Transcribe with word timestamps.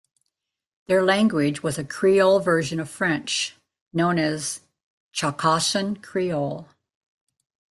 Their 0.87 1.03
language 1.03 1.61
was 1.61 1.77
a 1.77 1.83
Creole 1.83 2.39
version 2.39 2.79
of 2.79 2.89
French, 2.89 3.53
known 3.93 4.17
as 4.17 4.61
Chagossian 5.13 6.01
Creole. 6.01 6.67